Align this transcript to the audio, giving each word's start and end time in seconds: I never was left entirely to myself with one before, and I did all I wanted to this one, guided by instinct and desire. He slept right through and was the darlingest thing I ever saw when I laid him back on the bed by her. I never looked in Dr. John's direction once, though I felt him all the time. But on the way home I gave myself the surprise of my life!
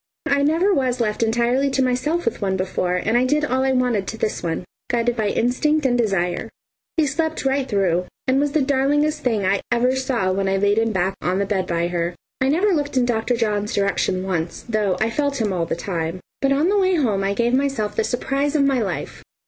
I 0.25 0.41
never 0.41 0.73
was 0.73 0.99
left 0.99 1.21
entirely 1.21 1.69
to 1.69 1.83
myself 1.83 2.25
with 2.25 2.41
one 2.41 2.57
before, 2.57 2.95
and 2.95 3.15
I 3.15 3.23
did 3.23 3.45
all 3.45 3.61
I 3.63 3.71
wanted 3.71 4.07
to 4.07 4.17
this 4.17 4.41
one, 4.41 4.63
guided 4.89 5.15
by 5.15 5.27
instinct 5.27 5.85
and 5.85 5.95
desire. 5.95 6.49
He 6.97 7.05
slept 7.05 7.45
right 7.45 7.69
through 7.69 8.05
and 8.27 8.39
was 8.39 8.53
the 8.53 8.63
darlingest 8.63 9.19
thing 9.21 9.45
I 9.45 9.61
ever 9.71 9.95
saw 9.95 10.31
when 10.31 10.49
I 10.49 10.57
laid 10.57 10.79
him 10.79 10.91
back 10.91 11.13
on 11.21 11.37
the 11.37 11.45
bed 11.45 11.67
by 11.67 11.89
her. 11.89 12.15
I 12.41 12.49
never 12.49 12.73
looked 12.73 12.97
in 12.97 13.05
Dr. 13.05 13.35
John's 13.37 13.75
direction 13.75 14.23
once, 14.25 14.65
though 14.67 14.97
I 14.99 15.11
felt 15.11 15.39
him 15.39 15.53
all 15.53 15.67
the 15.67 15.75
time. 15.75 16.19
But 16.41 16.51
on 16.51 16.69
the 16.69 16.79
way 16.79 16.95
home 16.95 17.23
I 17.23 17.35
gave 17.35 17.53
myself 17.53 17.95
the 17.95 18.03
surprise 18.03 18.55
of 18.55 18.63
my 18.63 18.81
life! 18.81 19.21